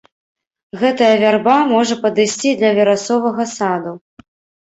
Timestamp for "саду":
3.55-3.93